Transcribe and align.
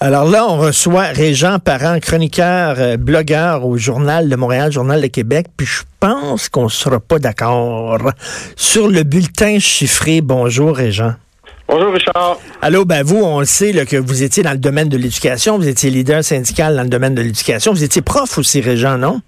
Alors 0.00 0.26
là, 0.26 0.46
on 0.48 0.58
reçoit 0.58 1.06
Régent 1.06 1.58
Parent, 1.58 1.98
chroniqueur, 1.98 2.76
euh, 2.78 2.96
blogueur 2.96 3.66
au 3.66 3.76
Journal 3.76 4.28
de 4.28 4.36
Montréal, 4.36 4.70
Journal 4.70 5.02
de 5.02 5.08
Québec, 5.08 5.46
puis 5.56 5.66
je 5.66 5.82
pense 5.98 6.48
qu'on 6.48 6.64
ne 6.64 6.68
sera 6.68 7.00
pas 7.00 7.18
d'accord 7.18 7.98
sur 8.54 8.86
le 8.86 9.02
bulletin 9.02 9.58
chiffré. 9.58 10.20
Bonjour, 10.20 10.76
Régent. 10.76 11.14
Bonjour 11.66 11.92
Richard. 11.92 12.38
Allô, 12.62 12.84
ben 12.84 13.02
vous, 13.02 13.16
on 13.16 13.40
le 13.40 13.44
sait 13.44 13.72
là, 13.72 13.84
que 13.84 13.96
vous 13.96 14.22
étiez 14.22 14.44
dans 14.44 14.52
le 14.52 14.58
domaine 14.58 14.88
de 14.88 14.96
l'éducation, 14.96 15.58
vous 15.58 15.66
étiez 15.66 15.90
leader 15.90 16.22
syndical 16.22 16.76
dans 16.76 16.84
le 16.84 16.88
domaine 16.88 17.16
de 17.16 17.22
l'éducation, 17.22 17.72
vous 17.72 17.82
étiez 17.82 18.00
prof 18.00 18.38
aussi, 18.38 18.60
Régent, 18.60 18.98
non? 18.98 19.20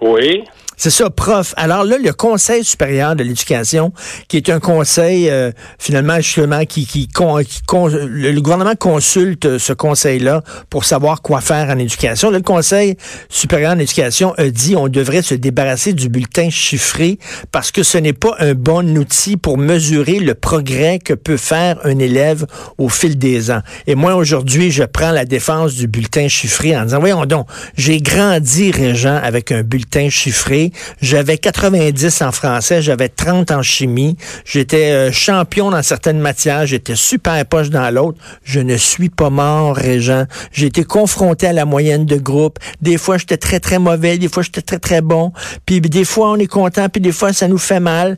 Oui. 0.00 0.42
C'est 0.76 0.90
ça, 0.90 1.10
prof. 1.10 1.54
Alors 1.56 1.84
là, 1.84 1.96
le 1.98 2.12
Conseil 2.12 2.64
supérieur 2.64 3.16
de 3.16 3.22
l'éducation, 3.22 3.92
qui 4.28 4.36
est 4.36 4.50
un 4.50 4.60
conseil 4.60 5.30
euh, 5.30 5.52
finalement 5.78 6.16
justement 6.16 6.64
qui, 6.64 7.08
le, 7.14 8.40
gouvernement 8.40 8.74
consulte 8.74 9.58
ce 9.58 9.72
conseil-là 9.72 10.42
pour 10.70 10.84
savoir 10.84 11.22
quoi 11.22 11.40
faire 11.40 11.70
en 11.70 11.78
éducation. 11.78 12.30
le 12.30 12.40
Conseil 12.40 12.96
supérieur 13.28 13.76
d'éducation 13.76 14.34
a 14.36 14.48
dit 14.48 14.76
on 14.76 14.88
devrait 14.88 15.22
se 15.22 15.34
débarrasser 15.34 15.92
du 15.92 16.08
bulletin 16.08 16.50
chiffré 16.50 17.18
parce 17.52 17.70
que 17.70 17.82
ce 17.82 17.98
n'est 17.98 18.12
pas 18.12 18.34
un 18.38 18.54
bon 18.54 18.96
outil 18.98 19.36
pour 19.36 19.58
mesurer 19.58 20.18
le 20.18 20.34
progrès 20.34 20.98
que 20.98 21.14
peut 21.14 21.36
faire 21.36 21.78
un 21.84 21.98
élève 21.98 22.46
au 22.78 22.88
fil 22.88 23.18
des 23.18 23.50
ans. 23.50 23.60
Et 23.86 23.94
moi 23.94 24.14
aujourd'hui, 24.16 24.70
je 24.70 24.84
prends 24.84 25.12
la 25.12 25.24
défense 25.24 25.74
du 25.74 25.86
bulletin 25.86 26.28
chiffré 26.28 26.76
en 26.76 26.84
disant 26.84 27.00
voyons 27.00 27.26
donc, 27.26 27.46
j'ai 27.76 28.00
grandi 28.00 28.70
Régent 28.70 29.20
avec 29.22 29.52
un 29.52 29.62
bulletin 29.62 30.08
chiffré 30.08 30.63
j'avais 31.00 31.38
90 31.38 32.22
en 32.22 32.32
français, 32.32 32.82
j'avais 32.82 33.08
30 33.08 33.50
en 33.50 33.62
chimie. 33.62 34.16
J'étais 34.44 34.92
euh, 34.92 35.12
champion 35.12 35.70
dans 35.70 35.82
certaines 35.82 36.20
matières, 36.20 36.66
j'étais 36.66 36.96
super 36.96 37.44
poche 37.46 37.70
dans 37.70 37.92
l'autre. 37.92 38.18
Je 38.44 38.60
ne 38.60 38.76
suis 38.76 39.08
pas 39.08 39.30
mort, 39.30 39.76
Régent. 39.76 40.24
J'ai 40.52 40.66
été 40.66 40.84
confronté 40.84 41.46
à 41.46 41.52
la 41.52 41.64
moyenne 41.64 42.06
de 42.06 42.16
groupe. 42.16 42.58
Des 42.80 42.98
fois, 42.98 43.18
j'étais 43.18 43.36
très, 43.36 43.60
très 43.60 43.78
mauvais. 43.78 44.18
Des 44.18 44.28
fois, 44.28 44.42
j'étais 44.42 44.62
très, 44.62 44.78
très 44.78 45.00
bon. 45.00 45.32
Puis 45.66 45.80
des 45.80 46.04
fois, 46.04 46.30
on 46.30 46.36
est 46.36 46.46
content. 46.46 46.88
Puis 46.88 47.00
des 47.00 47.12
fois, 47.12 47.32
ça 47.32 47.48
nous 47.48 47.58
fait 47.58 47.80
mal. 47.80 48.16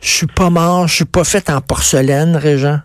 Je 0.00 0.10
suis 0.10 0.26
pas 0.26 0.50
mort. 0.50 0.88
Je 0.88 0.96
suis 0.96 1.04
pas 1.04 1.24
fait 1.24 1.50
en 1.50 1.60
porcelaine, 1.60 2.36
Régent. 2.36 2.80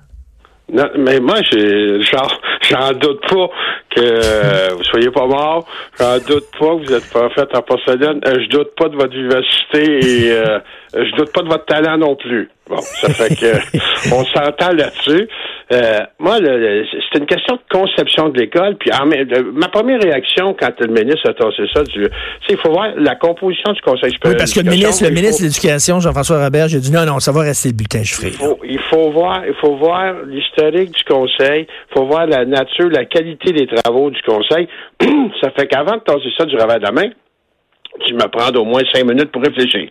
Mais 0.97 1.19
moi, 1.19 1.35
j'ai, 1.51 2.01
genre, 2.01 2.41
j'en 2.69 2.91
doute 2.94 3.22
pas 3.29 3.49
que 3.95 4.01
euh, 4.01 4.69
vous 4.75 4.83
soyez 4.83 5.09
pas 5.09 5.25
mort. 5.25 5.65
J'en 5.99 6.17
doute 6.19 6.45
pas 6.59 6.75
que 6.75 6.85
vous 6.85 6.93
êtes 6.93 7.11
pas 7.11 7.29
fait 7.29 7.55
en 7.55 7.61
porcelaine. 7.61 8.19
Euh, 8.25 8.35
je 8.43 8.49
doute 8.49 8.75
pas 8.77 8.89
de 8.89 8.95
votre 8.95 9.15
vivacité 9.15 9.99
et 9.99 10.31
euh, 10.31 10.59
je 10.93 11.15
doute 11.15 11.31
pas 11.33 11.41
de 11.41 11.47
votre 11.47 11.65
talent 11.65 11.97
non 11.97 12.16
plus. 12.16 12.49
Bon, 12.67 12.77
ça 12.77 13.09
fait 13.09 13.35
que 13.35 13.77
on 14.13 14.25
s'entend 14.25 14.71
là-dessus. 14.71 15.27
Euh, 15.71 15.99
moi, 16.19 16.38
c'est 16.38 17.19
une 17.19 17.25
question 17.25 17.55
de 17.55 17.61
conception 17.71 18.29
de 18.29 18.39
l'école. 18.39 18.75
Puis 18.77 18.91
ma 19.53 19.67
première 19.67 20.01
réaction 20.01 20.55
quand 20.59 20.71
le 20.79 20.88
ministre 20.88 21.29
a 21.29 21.33
tossé 21.33 21.63
ça, 21.73 21.81
il 22.49 22.57
faut 22.57 22.71
voir 22.71 22.89
la 22.97 23.16
composition 23.16 23.73
du 23.73 23.81
Conseil 23.81 24.11
supérieur. 24.11 24.35
Oui, 24.35 24.38
parce 24.38 24.53
que 24.53 24.61
le 24.61 24.71
ministre, 24.71 25.03
le 25.03 25.11
ministre 25.11 25.41
de 25.41 25.47
l'Éducation, 25.47 25.99
Jean-François 25.99 26.43
Robert, 26.43 26.67
j'ai 26.67 26.79
dit 26.79 26.91
non, 26.91 27.05
non, 27.05 27.19
ça 27.19 27.31
va 27.31 27.41
rester 27.41 27.69
le 27.69 27.75
bulletin 27.75 28.03
chiffré. 28.03 28.31
Il 28.63 28.79
faut, 28.89 29.11
voir, 29.11 29.43
il 29.47 29.55
faut 29.61 29.75
voir 29.75 30.13
l'historique 30.27 30.91
du 30.91 31.03
Conseil. 31.03 31.67
Il 31.69 31.93
faut 31.97 32.05
voir 32.05 32.25
la 32.25 32.45
nature, 32.45 32.89
la 32.89 33.05
qualité 33.05 33.51
des 33.51 33.67
travaux 33.67 33.84
du 33.91 34.22
Conseil. 34.23 34.67
ça 35.41 35.52
fait 35.52 35.67
qu'avant 35.67 35.95
de 35.95 36.02
tasser 36.02 36.30
ça 36.38 36.45
du 36.45 36.55
revers 36.55 36.80
de 36.80 36.83
la 36.83 36.91
main, 36.91 37.09
tu 38.05 38.14
me 38.14 38.28
prends 38.28 38.50
au 38.59 38.66
moins 38.66 38.81
cinq 38.94 39.05
minutes 39.05 39.31
pour 39.31 39.41
réfléchir. 39.41 39.89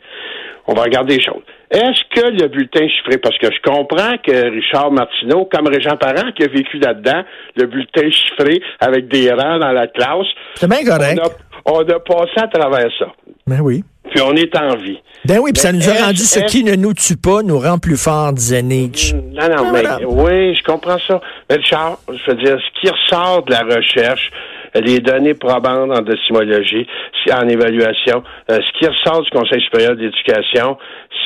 On 0.66 0.74
va 0.74 0.82
regarder 0.82 1.16
les 1.16 1.22
choses. 1.22 1.42
Est-ce 1.70 2.02
que 2.14 2.30
le 2.30 2.48
bulletin 2.48 2.88
chiffré, 2.88 3.18
parce 3.18 3.36
que 3.38 3.48
je 3.52 3.60
comprends 3.62 4.16
que 4.22 4.50
Richard 4.50 4.92
Martineau, 4.92 5.48
comme 5.52 5.66
Régent 5.66 5.96
Parent, 5.96 6.30
qui 6.34 6.44
a 6.44 6.48
vécu 6.48 6.78
là-dedans, 6.78 7.22
le 7.56 7.66
bulletin 7.66 8.10
chiffré 8.10 8.62
avec 8.80 9.08
des 9.08 9.30
rangs 9.30 9.58
dans 9.58 9.72
la 9.72 9.86
classe. 9.88 10.26
C'est 10.54 10.68
bien 10.68 10.84
correct. 10.84 11.20
On 11.66 11.80
a, 11.80 12.00
passé 12.00 12.32
à 12.36 12.48
travers 12.48 12.90
ça. 12.98 13.06
Ben 13.46 13.60
oui. 13.60 13.82
Puis 14.10 14.20
on 14.22 14.34
est 14.34 14.54
en 14.56 14.76
vie. 14.76 14.98
Ben 15.24 15.38
oui, 15.38 15.52
puis 15.52 15.62
ça 15.62 15.72
nous 15.72 15.88
a 15.88 15.94
rendu 16.06 16.18
ce 16.18 16.40
qui 16.40 16.62
ne 16.62 16.74
nous 16.74 16.92
tue 16.92 17.16
pas 17.16 17.42
nous 17.42 17.58
rend 17.58 17.78
plus 17.78 17.96
forts, 17.96 18.32
disait 18.34 18.62
Nietzsche. 18.62 19.14
Non, 19.14 19.48
non, 19.48 19.72
mais 19.72 20.04
oui, 20.06 20.54
je 20.54 20.62
comprends 20.62 20.98
ça. 21.06 21.20
Mais 21.48 21.56
Richard, 21.56 21.98
je 22.08 22.30
veux 22.30 22.36
dire, 22.36 22.58
ce 22.58 22.80
qui 22.80 22.90
ressort 22.90 23.42
de 23.44 23.52
la 23.52 23.60
recherche, 23.60 24.30
les 24.74 24.98
données 24.98 25.34
probantes 25.34 25.90
en 25.90 26.00
décimologie, 26.02 26.86
en 27.32 27.48
évaluation. 27.48 28.22
Euh, 28.50 28.58
ce 28.58 28.78
qui 28.78 28.86
ressort 28.86 29.22
du 29.22 29.30
Conseil 29.30 29.60
supérieur 29.62 29.96
d'éducation, 29.96 30.76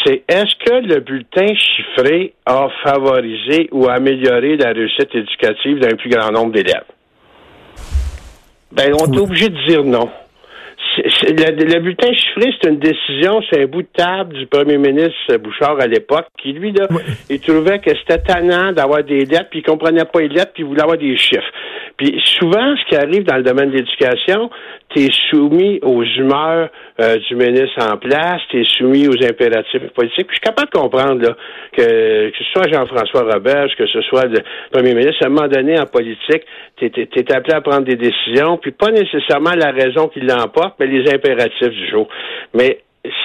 c'est 0.04 0.22
est-ce 0.28 0.54
que 0.64 0.86
le 0.86 1.00
bulletin 1.00 1.46
chiffré 1.54 2.34
a 2.46 2.68
favorisé 2.84 3.68
ou 3.72 3.88
amélioré 3.88 4.56
la 4.56 4.72
réussite 4.72 5.14
éducative 5.14 5.80
d'un 5.80 5.96
plus 5.96 6.10
grand 6.10 6.30
nombre 6.30 6.52
d'élèves? 6.52 6.84
Ben, 8.70 8.92
on 9.00 9.12
est 9.12 9.18
obligé 9.18 9.48
de 9.48 9.66
dire 9.66 9.82
non. 9.84 10.08
Le, 10.98 11.78
bulletin 11.80 12.12
chiffré, 12.12 12.52
c'est 12.60 12.68
une 12.68 12.78
décision, 12.78 13.40
c'est 13.50 13.62
un 13.62 13.66
bout 13.66 13.82
de 13.82 13.88
table 13.94 14.34
du 14.34 14.46
premier 14.46 14.78
ministre 14.78 15.36
Bouchard 15.36 15.80
à 15.80 15.86
l'époque, 15.86 16.26
qui, 16.40 16.52
lui, 16.52 16.72
là, 16.72 16.88
il 17.30 17.40
trouvait 17.40 17.78
que 17.78 17.90
c'était 17.90 18.18
tannant 18.18 18.72
d'avoir 18.72 19.04
des 19.04 19.24
lettres, 19.24 19.48
puis 19.50 19.60
il 19.60 19.62
comprenait 19.62 20.04
pas 20.04 20.20
les 20.20 20.28
lettres, 20.28 20.52
puis 20.54 20.62
il 20.62 20.66
voulait 20.66 20.82
avoir 20.82 20.98
des 20.98 21.16
chiffres. 21.16 21.50
Puis 21.98 22.14
souvent, 22.38 22.76
ce 22.76 22.88
qui 22.88 22.96
arrive 22.96 23.24
dans 23.24 23.36
le 23.36 23.42
domaine 23.42 23.70
de 23.70 23.76
l'éducation, 23.78 24.50
tu 24.90 25.00
es 25.02 25.08
soumis 25.30 25.80
aux 25.82 26.04
humeurs 26.04 26.70
euh, 27.00 27.16
du 27.16 27.34
ministre 27.34 27.84
en 27.84 27.96
place, 27.96 28.40
tu 28.50 28.60
es 28.60 28.64
soumis 28.64 29.08
aux 29.08 29.24
impératifs 29.24 29.82
politiques. 29.94 30.28
Puis 30.28 30.36
je 30.36 30.40
suis 30.40 30.40
capable 30.40 30.70
de 30.72 30.78
comprendre 30.78 31.20
là, 31.20 31.36
que, 31.72 32.30
que 32.30 32.38
ce 32.38 32.44
soit 32.52 32.72
Jean-François 32.72 33.22
Roberge, 33.32 33.72
que 33.76 33.86
ce 33.88 34.00
soit 34.02 34.26
le 34.26 34.38
premier 34.70 34.94
ministre, 34.94 35.24
à 35.24 35.26
un 35.26 35.30
moment 35.30 35.48
donné, 35.48 35.78
en 35.78 35.86
politique, 35.86 36.42
tu 36.76 36.86
es, 36.86 37.32
appelé 37.34 37.54
à 37.54 37.60
prendre 37.60 37.84
des 37.84 37.96
décisions, 37.96 38.58
puis 38.58 38.70
pas 38.70 38.92
nécessairement 38.92 39.54
la 39.56 39.72
raison 39.72 40.06
qui 40.06 40.20
l'emporte, 40.20 40.76
mais 40.78 40.86
les 40.86 41.12
impératifs 41.12 41.68
du 41.68 41.90
jour. 41.90 42.08
Mais 42.54 42.78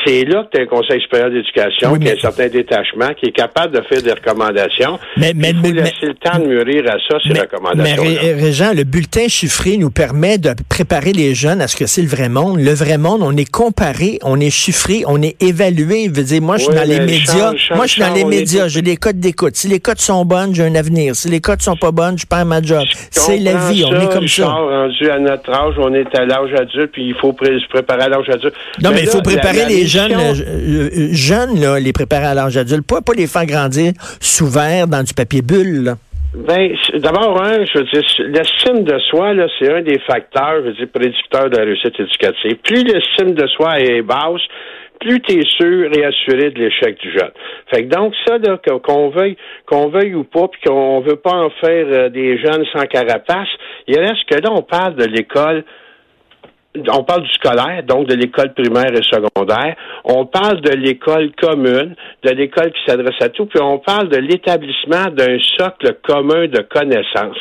c'est 0.05 0.23
là 0.25 0.43
que 0.43 0.55
tu 0.55 0.59
as 0.59 0.63
un 0.63 0.67
conseil 0.67 1.01
supérieur 1.01 1.31
d'éducation 1.31 1.97
qui 1.97 2.09
a 2.09 2.13
un 2.13 2.19
certain 2.19 2.47
détachement, 2.47 3.09
qui 3.19 3.27
est 3.27 3.31
capable 3.31 3.75
de 3.75 3.81
faire 3.81 4.01
des 4.01 4.11
recommandations. 4.11 4.99
Mais, 5.17 5.33
mais, 5.35 5.49
Il 5.49 5.65
faut 5.65 5.73
laisser 5.73 5.93
le 6.03 6.13
temps 6.13 6.39
de 6.39 6.45
mûrir 6.45 6.83
à 6.87 6.97
ça, 7.07 7.17
ces 7.25 7.39
recommandations. 7.39 8.03
Mais 8.03 8.33
Régent, 8.33 8.73
le 8.73 8.83
bulletin 8.83 9.27
chiffré 9.27 9.77
nous 9.77 9.89
permet 9.89 10.37
de 10.37 10.53
préparer 10.69 11.11
les 11.11 11.33
jeunes 11.33 11.61
à 11.61 11.67
ce 11.67 11.75
que 11.75 11.87
c'est 11.87 12.01
le 12.01 12.07
vrai 12.07 12.29
monde. 12.29 12.59
Le 12.59 12.73
vrai 12.73 12.97
monde, 12.97 13.21
on 13.23 13.35
est 13.35 13.49
comparé, 13.49 14.19
on 14.21 14.39
est 14.39 14.51
chiffré, 14.51 15.03
on 15.07 15.21
est 15.21 15.41
évalué. 15.41 16.05
Je 16.05 16.11
veux 16.11 16.23
dire, 16.23 16.41
moi, 16.41 16.57
je 16.57 16.65
suis 16.65 16.73
dans 16.73 16.87
les 16.87 16.99
médias. 16.99 17.53
moi, 17.75 17.85
je 17.87 17.93
suis 17.93 18.01
dans 18.01 18.13
les 18.13 18.25
médias. 18.25 18.67
J'ai 18.67 18.81
des 18.81 18.97
codes 18.97 19.19
d'écoute. 19.19 19.55
Si 19.55 19.67
les 19.67 19.79
codes 19.79 19.99
sont 19.99 20.23
bonnes, 20.23 20.53
j'ai 20.53 20.63
un 20.63 20.75
avenir. 20.75 21.15
Si 21.15 21.29
les 21.29 21.41
codes 21.41 21.61
sont 21.61 21.77
pas 21.77 21.91
bonnes, 21.91 22.17
je 22.17 22.27
perds 22.27 22.45
ma 22.45 22.61
job. 22.61 22.83
C'est 23.09 23.37
la 23.37 23.69
vie. 23.69 23.85
on 23.85 23.99
est 23.99 24.13
comme 24.13 24.27
ça. 24.27 24.47
rendu 24.47 25.09
à 25.09 25.19
notre 25.19 25.51
âge, 25.51 25.75
on 25.77 25.93
est 25.93 26.15
à 26.15 26.25
l'âge 26.25 26.53
adulte, 26.53 26.91
puis 26.91 27.07
il 27.07 27.15
faut 27.15 27.35
se 27.41 27.67
préparer 27.69 28.03
à 28.03 28.09
l'âge 28.09 28.29
adulte. 28.29 28.53
Non, 28.81 28.91
mais, 28.91 29.01
il 29.01 29.07
faut 29.07 29.21
préparer 29.21 29.62
les 29.67 29.85
jeunes, 29.85 30.13
euh, 30.13 30.33
euh, 30.33 31.07
jeunes 31.11 31.59
là, 31.59 31.79
les 31.79 31.93
préparer 31.93 32.25
à 32.25 32.33
l'âge 32.33 32.57
adulte, 32.57 32.85
pas, 32.87 33.01
pas 33.01 33.13
les 33.13 33.27
faire 33.27 33.45
grandir 33.45 33.93
sous 34.19 34.47
verre 34.47 34.87
dans 34.87 35.03
du 35.03 35.13
papier 35.13 35.41
bulle. 35.41 35.95
Ben, 36.35 36.71
d'abord, 36.95 37.43
hein, 37.43 37.63
je 37.63 37.77
veux 37.77 37.85
dire, 37.85 38.01
l'estime 38.27 38.83
de 38.83 38.97
soi, 39.11 39.35
là, 39.35 39.45
c'est 39.59 39.71
un 39.71 39.81
des 39.81 39.99
facteurs, 39.99 40.57
je 40.57 40.69
veux 40.69 40.73
dire, 40.73 40.87
prédicteurs 40.91 41.49
de 41.49 41.57
la 41.57 41.63
réussite 41.63 41.99
éducative. 41.99 42.55
Plus 42.63 42.83
l'estime 42.83 43.35
de 43.35 43.45
soi 43.47 43.79
est 43.79 44.01
basse, 44.01 44.41
plus 44.99 45.21
tu 45.21 45.39
es 45.39 45.43
sûr 45.43 45.91
et 45.95 46.05
assuré 46.05 46.49
de 46.49 46.59
l'échec 46.59 46.99
du 47.01 47.11
jeune. 47.11 47.31
Fait 47.69 47.83
que 47.83 47.89
donc 47.89 48.13
ça, 48.25 48.37
là, 48.39 48.57
qu'on 48.83 49.09
veuille, 49.09 49.37
qu'on 49.67 49.89
veuille 49.89 50.15
ou 50.15 50.23
pas, 50.23 50.47
puis 50.47 50.61
qu'on 50.65 51.01
veut 51.01 51.17
pas 51.17 51.33
en 51.33 51.49
faire 51.49 51.85
euh, 51.91 52.09
des 52.09 52.39
jeunes 52.39 52.65
sans 52.73 52.85
carapace, 52.85 53.49
il 53.87 53.99
reste 53.99 54.25
que 54.27 54.35
là, 54.35 54.49
on 54.51 54.63
parle 54.63 54.95
de 54.95 55.05
l'école 55.05 55.63
on 56.75 57.03
parle 57.03 57.23
du 57.23 57.31
scolaire, 57.33 57.83
donc 57.83 58.07
de 58.07 58.15
l'école 58.15 58.53
primaire 58.53 58.91
et 58.93 59.03
secondaire. 59.03 59.75
On 60.05 60.25
parle 60.25 60.61
de 60.61 60.71
l'école 60.75 61.31
commune, 61.39 61.95
de 62.23 62.29
l'école 62.31 62.71
qui 62.71 62.79
s'adresse 62.87 63.21
à 63.21 63.29
tout, 63.29 63.45
puis 63.45 63.61
on 63.61 63.79
parle 63.79 64.09
de 64.09 64.17
l'établissement 64.17 65.11
d'un 65.11 65.37
socle 65.57 65.97
commun 66.03 66.47
de 66.47 66.61
connaissances. 66.61 67.37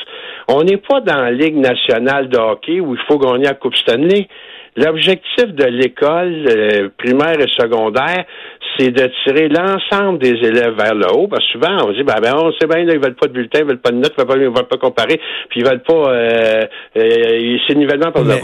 On 0.49 0.63
n'est 0.65 0.77
pas 0.77 1.01
dans 1.01 1.23
la 1.23 1.31
Ligue 1.31 1.57
nationale 1.57 2.29
de 2.29 2.37
hockey 2.37 2.81
où 2.81 2.95
il 2.95 3.01
faut 3.09 3.19
gagner 3.19 3.45
la 3.45 3.55
Coupe 3.55 3.77
Stanley. 3.77 4.29
L'objectif 4.75 5.49
de 5.49 5.65
l'école 5.65 6.47
euh, 6.49 6.89
primaire 6.97 7.39
et 7.39 7.49
secondaire, 7.61 8.25
c'est 8.77 8.91
de 8.91 9.11
tirer 9.23 9.49
l'ensemble 9.49 10.19
des 10.19 10.31
élèves 10.31 10.75
vers 10.79 10.95
le 10.95 11.07
haut. 11.13 11.29
Parce 11.29 11.45
que 11.45 11.53
souvent, 11.53 11.87
on 11.87 11.93
dit, 11.93 12.03
ben, 12.03 12.17
ben 12.23 12.35
on 12.37 12.53
sait 12.53 12.67
bien, 12.67 12.79
ils 12.79 12.99
veulent 12.99 13.15
pas 13.15 13.27
de 13.27 13.33
bulletin, 13.33 13.61
ils 13.61 13.67
veulent 13.67 13.81
pas 13.81 13.91
de 13.91 13.97
notes, 13.97 14.15
ils 14.17 14.25
veulent 14.25 14.51
pas, 14.51 14.61
veulent 14.61 14.69
pas 14.69 14.79
comparer, 14.79 15.21
puis 15.51 15.61
ils 15.61 15.67
veulent 15.67 15.83
pas, 15.83 15.93
euh, 15.93 16.63
euh, 16.97 17.57
c'est 17.69 17.75
nivellement 17.75 18.13
par 18.13 18.25
le 18.25 18.35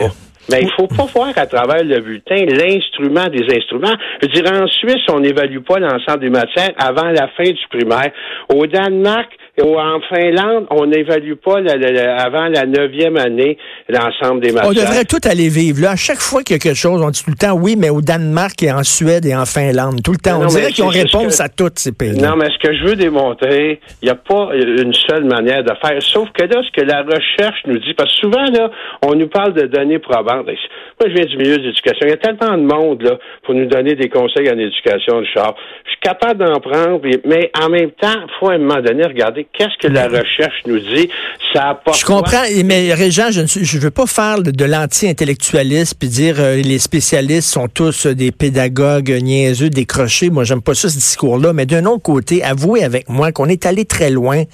Mais 0.50 0.62
il 0.62 0.70
faut 0.76 0.86
pas 0.86 1.04
voir 1.04 1.32
à 1.36 1.46
travers 1.46 1.84
le 1.84 2.00
bulletin 2.00 2.46
l'instrument 2.46 3.26
des 3.26 3.44
instruments. 3.54 3.94
Je 4.22 4.28
dire, 4.28 4.50
en 4.50 4.66
Suisse, 4.66 5.04
on 5.12 5.20
n'évalue 5.20 5.60
pas 5.60 5.78
l'ensemble 5.78 6.20
des 6.20 6.30
matières 6.30 6.70
avant 6.78 7.10
la 7.10 7.28
fin 7.36 7.44
du 7.44 7.66
primaire. 7.70 8.10
Au 8.54 8.66
Danemark, 8.66 9.30
en 9.62 10.00
Finlande, 10.08 10.66
on 10.70 10.86
n'évalue 10.86 11.34
pas 11.34 11.58
avant 11.58 12.48
la 12.48 12.66
neuvième 12.66 13.16
année 13.16 13.58
l'ensemble 13.88 14.40
des 14.40 14.52
matières. 14.52 14.70
On 14.70 14.74
devrait 14.74 15.04
tout 15.04 15.20
aller 15.24 15.48
vivre. 15.48 15.82
Là, 15.82 15.92
à 15.92 15.96
chaque 15.96 16.20
fois 16.20 16.42
qu'il 16.42 16.54
y 16.54 16.58
a 16.58 16.60
quelque 16.60 16.76
chose, 16.76 17.02
on 17.02 17.10
dit 17.10 17.22
tout 17.22 17.30
le 17.30 17.36
temps 17.36 17.54
oui, 17.54 17.76
mais 17.76 17.90
au 17.90 18.00
Danemark 18.00 18.62
et 18.62 18.72
en 18.72 18.82
Suède 18.84 19.26
et 19.26 19.34
en 19.34 19.44
Finlande. 19.44 20.02
Tout 20.02 20.12
le 20.12 20.18
temps. 20.18 20.40
on 20.42 20.46
dirait 20.46 20.72
qu'ils 20.72 20.84
ont 20.84 20.88
réponse 20.88 21.40
à 21.40 21.48
toutes 21.48 21.78
ces 21.78 21.92
pays. 21.92 22.18
Non, 22.18 22.36
mais 22.36 22.48
ce 22.50 22.58
que 22.66 22.74
je 22.74 22.84
veux 22.84 22.96
démontrer, 22.96 23.80
il 24.02 24.06
n'y 24.06 24.10
a 24.10 24.14
pas 24.14 24.50
une 24.54 24.94
seule 24.94 25.24
manière 25.24 25.64
de 25.64 25.72
faire. 25.82 26.00
Sauf 26.02 26.28
que 26.32 26.44
là, 26.44 26.62
ce 26.62 26.80
que 26.80 26.86
la 26.86 27.02
recherche 27.02 27.60
nous 27.66 27.78
dit, 27.78 27.94
parce 27.94 28.12
que 28.14 28.20
souvent, 28.20 28.44
là, 28.44 28.70
on 29.04 29.14
nous 29.14 29.28
parle 29.28 29.54
de 29.54 29.66
données 29.66 29.98
probantes. 29.98 30.46
Moi, 30.46 31.08
je 31.08 31.14
viens 31.14 31.24
du 31.24 31.36
milieu 31.36 31.58
de 31.58 31.64
l'éducation. 31.64 32.06
Il 32.06 32.10
y 32.10 32.12
a 32.12 32.16
tellement 32.16 32.56
de 32.56 32.62
monde 32.62 33.02
là, 33.02 33.18
pour 33.44 33.54
nous 33.54 33.66
donner 33.66 33.94
des 33.94 34.08
conseils 34.08 34.50
en 34.50 34.58
éducation, 34.58 35.18
Richard. 35.18 35.54
Je 35.84 35.90
suis 35.90 36.00
capable 36.00 36.44
d'en 36.44 36.60
prendre, 36.60 37.00
mais 37.24 37.50
en 37.60 37.68
même 37.68 37.90
temps, 37.92 38.20
il 38.22 38.30
faut 38.38 38.50
à 38.50 38.54
un 38.54 38.58
moment 38.58 38.80
donné 38.80 39.04
regarder 39.04 39.47
qu'est-ce 39.52 39.76
que 39.80 39.92
la 39.92 40.06
recherche 40.06 40.62
nous 40.66 40.78
dit? 40.78 41.08
Ça 41.52 41.70
apporte. 41.70 41.98
Je 41.98 42.04
comprends, 42.04 42.42
mais 42.64 42.94
Régent, 42.94 43.30
je 43.30 43.40
ne 43.40 43.80
veux 43.80 43.90
pas 43.90 44.06
faire 44.06 44.42
de, 44.42 44.64
l'anti-intellectualisme 44.64 45.96
puis 45.98 46.08
dire 46.08 46.36
euh, 46.38 46.56
les 46.56 46.78
spécialistes 46.78 47.48
sont 47.48 47.68
tous 47.68 48.06
des 48.06 48.32
pédagogues 48.32 49.10
niaiseux, 49.10 49.70
décrochés. 49.70 50.30
Moi, 50.30 50.44
j'aime 50.44 50.62
pas 50.62 50.74
ça, 50.74 50.88
ce 50.88 50.96
discours-là. 50.96 51.52
Mais 51.52 51.66
d'un 51.66 51.84
autre 51.86 52.02
côté, 52.02 52.42
avouez 52.42 52.84
avec 52.84 53.08
moi 53.08 53.32
qu'on 53.32 53.46
est 53.46 53.66
allé 53.66 53.84
très 53.84 54.10
loin 54.10 54.44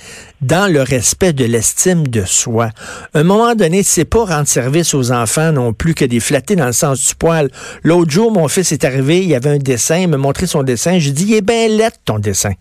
dans 0.41 0.73
le 0.73 0.83
respect 0.83 1.33
de 1.33 1.45
l'estime 1.45 2.07
de 2.07 2.25
soi. 2.25 2.71
À 3.13 3.21
un 3.21 3.25
moment 3.25 3.55
donné, 3.55 3.83
c'est 3.83 4.05
pas 4.05 4.25
rendre 4.25 4.47
service 4.47 4.95
aux 4.95 5.13
enfants 5.13 5.53
non 5.53 5.73
plus 5.73 5.95
que 5.95 6.05
des 6.05 6.21
flatter 6.21 6.57
dans 6.57 6.67
le 6.67 6.73
sens 6.73 7.09
du 7.09 7.15
poil. 7.15 7.51
L'autre 7.83 8.11
jour, 8.11 8.31
mon 8.31 8.49
fils 8.49 8.73
est 8.73 8.85
arrivé, 8.85 9.19
il 9.19 9.29
y 9.29 9.35
avait 9.35 9.51
un 9.51 9.59
dessin, 9.59 9.99
il 9.99 10.09
m'a 10.09 10.17
montré 10.17 10.47
son 10.47 10.63
dessin. 10.63 10.99
J'ai 10.99 11.13
dit, 11.13 11.25
il 11.29 11.35
est 11.35 11.41
bien 11.41 11.69
lettre, 11.69 11.99
ton 12.05 12.19
dessin. 12.19 12.53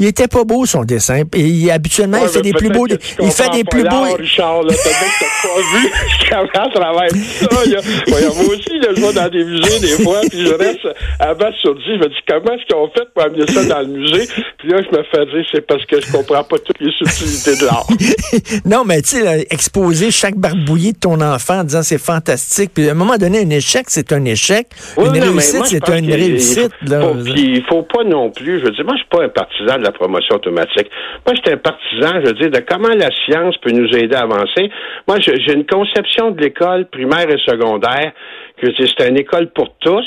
Il 0.00 0.06
était 0.06 0.26
pas 0.26 0.44
beau 0.44 0.66
son 0.66 0.84
dessin. 0.84 1.22
Et 1.34 1.70
habituellement, 1.70 2.18
il 2.22 2.28
fait 2.28 2.42
des 2.42 2.52
plus 2.52 2.68
beaux. 2.68 2.86
Il 2.86 3.30
fait 3.30 3.50
des 3.50 3.64
plus 3.64 3.84
beaux. 3.84 4.14
Richard, 4.18 4.62
là, 4.62 4.74
t'as 4.74 5.48
pas 5.48 5.60
vu 5.72 5.90
comment 6.30 6.70
travers 6.70 7.10
ça. 7.10 7.46
moi 8.08 8.54
aussi, 8.54 8.80
je 8.82 9.00
vais 9.00 9.12
dans 9.12 9.28
des 9.28 9.44
musées 9.44 9.80
des 9.80 10.02
fois, 10.02 10.20
puis 10.28 10.46
je 10.46 10.52
reste 10.52 10.88
à 11.20 11.34
bas 11.34 11.50
sur 11.60 11.76
Je 11.80 11.92
me 11.92 12.08
dis 12.08 12.14
comment 12.26 12.56
est-ce 12.56 12.74
qu'on 12.74 12.88
fait 12.88 13.06
pour 13.14 13.24
amener 13.24 13.46
ça 13.46 13.64
dans 13.64 13.80
le 13.80 13.98
musée? 13.98 14.28
Puis 14.58 14.68
là, 14.68 14.78
je 14.82 14.96
me 14.96 15.02
fais 15.04 15.26
dire 15.26 15.46
c'est 15.52 15.66
parce 15.66 15.84
que 15.86 16.00
je 16.00 16.10
comprends 16.10 16.42
pas 16.42 16.58
toutes 16.58 16.80
les 16.80 16.92
subtilités 16.92 17.56
de 17.60 17.66
l'art. 17.66 17.86
non, 18.64 18.84
mais 18.84 19.00
tu 19.02 19.20
sais, 19.20 19.46
exposer 19.50 20.10
chaque 20.10 20.36
barbouillé 20.36 20.92
de 20.92 20.98
ton 20.98 21.20
enfant 21.20 21.60
en 21.60 21.64
disant 21.64 21.82
c'est 21.82 21.98
fantastique. 21.98 22.72
Puis 22.74 22.88
à 22.88 22.92
un 22.92 22.94
moment 22.94 23.16
donné, 23.16 23.40
un 23.40 23.50
échec, 23.50 23.86
c'est 23.88 24.12
un 24.12 24.24
échec. 24.24 24.68
une 24.98 25.08
réussite, 25.08 25.66
c'est 25.66 25.88
une 25.88 26.12
réussite. 26.12 26.72
Il 26.82 27.62
faut, 27.68 27.76
faut 27.76 27.82
pas 27.82 28.04
non 28.04 28.30
plus. 28.30 28.60
Je 28.60 28.64
veux 28.64 28.70
dire, 28.72 28.84
moi, 28.84 28.94
je 28.96 29.00
suis 29.00 29.08
pas 29.10 29.24
un 29.24 29.28
partisan 29.28 29.83
la 29.84 29.92
promotion 29.92 30.36
automatique. 30.36 30.90
Moi, 31.26 31.34
j'étais 31.34 31.52
un 31.52 31.58
partisan, 31.58 32.20
je 32.20 32.26
veux 32.26 32.34
dire, 32.34 32.50
de 32.50 32.60
comment 32.60 32.88
la 32.88 33.10
science 33.24 33.56
peut 33.58 33.72
nous 33.72 33.88
aider 33.96 34.14
à 34.14 34.22
avancer. 34.22 34.70
Moi, 35.06 35.18
j'ai 35.20 35.52
une 35.52 35.66
conception 35.66 36.30
de 36.30 36.40
l'école 36.40 36.86
primaire 36.86 37.28
et 37.28 37.38
secondaire 37.38 38.12
que 38.60 38.68
c'est 38.76 39.08
une 39.08 39.18
école 39.18 39.50
pour 39.50 39.74
tous. 39.80 40.04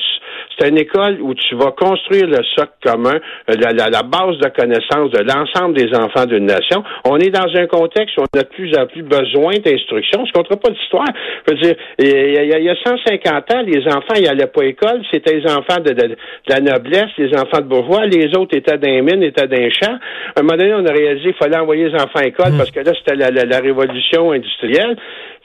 C'est 0.57 0.69
une 0.69 0.77
école 0.77 1.19
où 1.21 1.35
tu 1.35 1.55
vas 1.55 1.71
construire 1.71 2.25
le 2.25 2.39
socle 2.55 2.73
commun, 2.83 3.19
euh, 3.49 3.53
la, 3.53 4.01
base 4.01 4.37
de 4.39 4.49
connaissance 4.49 5.11
de 5.11 5.21
l'ensemble 5.21 5.77
des 5.77 5.93
enfants 5.95 6.25
d'une 6.25 6.45
nation. 6.45 6.83
On 7.05 7.17
est 7.17 7.29
dans 7.29 7.47
un 7.55 7.67
contexte 7.67 8.17
où 8.17 8.21
on 8.21 8.39
a 8.39 8.41
de 8.41 8.47
plus 8.47 8.75
en 8.75 8.87
plus 8.87 9.03
besoin 9.03 9.53
d'instruction. 9.63 10.25
Je 10.25 10.31
ne 10.31 10.43
compte 10.43 10.61
pas 10.61 10.69
d'histoire. 10.69 11.05
Je 11.47 11.53
veux 11.53 11.59
dire, 11.59 11.75
il 11.99 12.63
y, 12.63 12.69
a, 12.69 12.75
150 12.83 13.53
ans, 13.53 13.61
les 13.67 13.85
enfants, 13.87 14.15
ils 14.15 14.23
n'allaient 14.23 14.47
pas 14.47 14.61
à 14.61 14.65
l'école. 14.65 15.01
C'était 15.11 15.35
les 15.35 15.45
enfants 15.45 15.79
de, 15.79 15.95
la 16.47 16.59
noblesse, 16.59 17.11
les 17.17 17.37
enfants 17.37 17.59
de 17.59 17.67
bourgeois. 17.67 18.05
Les 18.07 18.35
autres 18.35 18.57
étaient 18.57 18.77
dans 18.77 18.89
les 18.89 19.01
mines, 19.01 19.21
étaient 19.21 19.47
dans 19.47 19.57
les 19.57 19.71
champs. 19.71 19.97
À 20.35 20.39
un 20.39 20.43
moment 20.43 20.57
donné, 20.57 20.73
on 20.73 20.85
a 20.85 20.91
réalisé 20.91 21.33
qu'il 21.33 21.35
fallait 21.35 21.57
envoyer 21.57 21.89
les 21.89 21.95
enfants 21.95 22.19
à 22.19 22.23
l'école 22.23 22.53
mmh. 22.53 22.57
parce 22.57 22.71
que 22.71 22.79
là, 22.79 22.93
c'était 22.97 23.15
la 23.15 23.59
révolution 23.59 24.31
industrielle. 24.31 24.95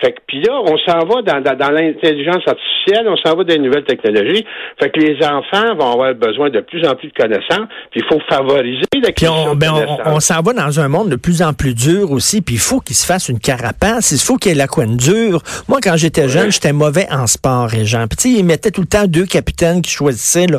Fait 0.03 0.13
que, 0.13 0.19
puis 0.27 0.43
là, 0.43 0.61
on 0.61 0.77
s'en 0.79 1.07
va 1.07 1.23
dans, 1.23 1.41
dans, 1.41 1.71
l'intelligence 1.71 2.43
artificielle, 2.47 3.07
on 3.07 3.17
s'en 3.17 3.37
va 3.37 3.45
dans 3.45 3.55
les 3.55 3.61
nouvelles 3.61 3.85
technologies. 3.85 4.45
Fait 4.81 4.91
que 4.91 4.99
les 4.99 5.17
enfants 5.25 5.77
vont 5.77 5.93
avoir 5.93 6.15
besoin 6.15 6.51
de 6.51 6.61
plus 6.61 6.85
en 6.87 6.97
plus 6.97 7.09
de 7.09 7.15
connaissances, 7.15 7.69
puis 7.91 8.01
il 8.01 8.05
faut 8.05 8.21
favoriser 8.29 8.85
l'acquisition 9.01 9.55
ben, 9.55 9.73
on, 9.73 10.17
on, 10.17 10.21
s'en 10.21 10.41
va 10.43 10.53
dans 10.55 10.81
un 10.81 10.89
monde 10.89 11.09
de 11.09 11.17
plus 11.17 11.41
en 11.43 11.53
plus 11.53 11.75
dur 11.75 12.11
aussi, 12.11 12.43
puis 12.43 12.57
il 12.57 12.61
faut 12.61 12.81
qu'il 12.81 12.97
se 12.97 13.07
fasse 13.07 13.29
une 13.29 13.39
carapace, 13.39 14.11
il 14.11 14.19
faut 14.19 14.37
qu'il 14.37 14.51
y 14.51 14.55
ait 14.55 14.59
la 14.59 14.67
coine 14.67 14.97
dure. 14.97 15.41
Moi, 15.69 15.79
quand 15.81 15.97
j'étais 15.97 16.29
jeune, 16.29 16.51
j'étais 16.51 16.73
mauvais 16.73 17.07
en 17.11 17.29
sport, 17.29 17.73
et 17.75 17.85
Jean. 17.85 18.09
Puis 18.09 18.17
tu 18.17 18.33
sais, 18.33 18.39
ils 18.41 18.45
mettaient 18.45 18.73
tout 18.73 18.81
le 18.81 18.89
temps 18.89 19.07
deux 19.07 19.27
capitaines 19.27 19.83
qui 19.83 19.91
choisissaient, 19.91 20.47
là, 20.47 20.59